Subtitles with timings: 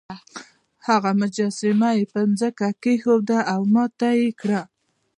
[0.87, 4.61] هغه مجسمه په ځمکه کیښوده او ماته یې کړه.